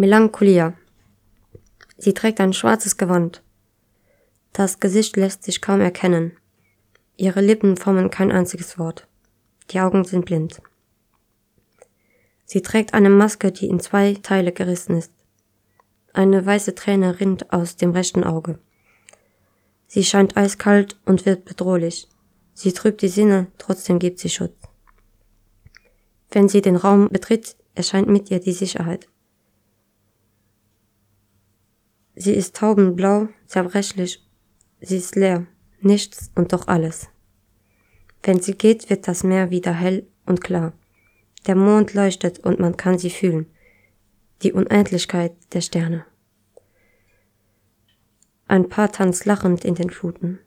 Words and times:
Melancholia. 0.00 0.74
Sie 1.96 2.14
trägt 2.14 2.38
ein 2.40 2.52
schwarzes 2.52 2.98
Gewand. 2.98 3.42
Das 4.52 4.78
Gesicht 4.78 5.16
lässt 5.16 5.42
sich 5.42 5.60
kaum 5.60 5.80
erkennen. 5.80 6.36
Ihre 7.16 7.40
Lippen 7.40 7.76
formen 7.76 8.08
kein 8.08 8.30
einziges 8.30 8.78
Wort. 8.78 9.08
Die 9.70 9.80
Augen 9.80 10.04
sind 10.04 10.24
blind. 10.24 10.62
Sie 12.44 12.62
trägt 12.62 12.94
eine 12.94 13.10
Maske, 13.10 13.50
die 13.50 13.66
in 13.66 13.80
zwei 13.80 14.14
Teile 14.14 14.52
gerissen 14.52 14.96
ist. 14.96 15.10
Eine 16.12 16.46
weiße 16.46 16.76
Träne 16.76 17.18
rinnt 17.18 17.52
aus 17.52 17.74
dem 17.74 17.90
rechten 17.90 18.22
Auge. 18.22 18.60
Sie 19.88 20.04
scheint 20.04 20.36
eiskalt 20.36 20.96
und 21.06 21.26
wird 21.26 21.44
bedrohlich. 21.44 22.08
Sie 22.54 22.72
trübt 22.72 23.02
die 23.02 23.08
Sinne, 23.08 23.48
trotzdem 23.58 23.98
gibt 23.98 24.20
sie 24.20 24.30
Schutz. 24.30 24.60
Wenn 26.30 26.48
sie 26.48 26.62
den 26.62 26.76
Raum 26.76 27.08
betritt, 27.08 27.56
erscheint 27.74 28.06
mit 28.06 28.30
ihr 28.30 28.38
die 28.38 28.52
Sicherheit. 28.52 29.08
Sie 32.20 32.34
ist 32.34 32.56
taubenblau, 32.56 33.28
zerbrechlich, 33.46 34.26
sie 34.80 34.96
ist 34.96 35.14
leer, 35.14 35.46
nichts 35.80 36.32
und 36.34 36.52
doch 36.52 36.66
alles. 36.66 37.06
Wenn 38.24 38.40
sie 38.40 38.54
geht, 38.54 38.90
wird 38.90 39.06
das 39.06 39.22
Meer 39.22 39.52
wieder 39.52 39.72
hell 39.72 40.04
und 40.26 40.42
klar. 40.42 40.72
Der 41.46 41.54
Mond 41.54 41.94
leuchtet 41.94 42.40
und 42.40 42.58
man 42.58 42.76
kann 42.76 42.98
sie 42.98 43.10
fühlen. 43.10 43.46
Die 44.42 44.52
Unendlichkeit 44.52 45.32
der 45.52 45.60
Sterne. 45.60 46.06
Ein 48.48 48.68
Paar 48.68 48.90
tanzt 48.90 49.24
lachend 49.24 49.64
in 49.64 49.76
den 49.76 49.90
Fluten. 49.90 50.40